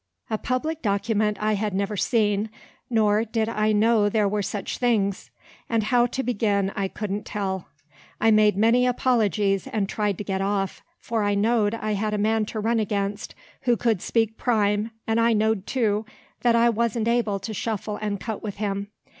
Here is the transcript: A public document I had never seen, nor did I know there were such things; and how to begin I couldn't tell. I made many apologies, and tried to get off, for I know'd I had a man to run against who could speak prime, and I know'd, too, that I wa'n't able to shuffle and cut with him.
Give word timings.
A 0.31 0.39
public 0.39 0.81
document 0.81 1.37
I 1.39 1.53
had 1.53 1.75
never 1.75 1.95
seen, 1.95 2.49
nor 2.89 3.23
did 3.23 3.47
I 3.47 3.71
know 3.71 4.09
there 4.09 4.27
were 4.27 4.41
such 4.41 4.79
things; 4.79 5.29
and 5.69 5.83
how 5.83 6.07
to 6.07 6.23
begin 6.23 6.71
I 6.75 6.87
couldn't 6.87 7.23
tell. 7.23 7.67
I 8.19 8.31
made 8.31 8.57
many 8.57 8.87
apologies, 8.87 9.67
and 9.67 9.87
tried 9.87 10.17
to 10.17 10.23
get 10.23 10.41
off, 10.41 10.81
for 10.97 11.21
I 11.21 11.35
know'd 11.35 11.75
I 11.75 11.91
had 11.91 12.15
a 12.15 12.17
man 12.17 12.45
to 12.47 12.59
run 12.59 12.79
against 12.79 13.35
who 13.61 13.77
could 13.77 14.01
speak 14.01 14.39
prime, 14.39 14.89
and 15.05 15.19
I 15.19 15.33
know'd, 15.33 15.67
too, 15.67 16.07
that 16.41 16.55
I 16.55 16.67
wa'n't 16.71 17.07
able 17.07 17.37
to 17.37 17.53
shuffle 17.53 17.97
and 18.01 18.19
cut 18.19 18.41
with 18.41 18.55
him. 18.55 18.87